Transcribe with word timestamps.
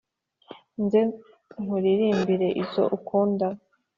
nze 0.83 1.01
nkuririmbira 1.61 2.47
izo 2.61 2.83
ukunda 2.97 3.47